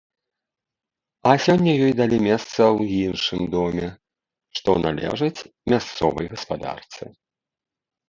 А 1.31 1.35
сёння 1.45 1.71
ёй 1.87 1.93
далі 1.99 2.17
месца 2.29 2.57
ў 2.77 3.05
іншым 3.11 3.41
доме, 3.59 3.87
што 4.63 4.69
належыць 4.89 5.45
мясцовай 5.75 6.25
гаспадарцы. 6.37 7.03